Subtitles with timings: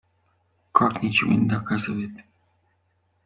[0.71, 2.25] Как ничего не доказывает?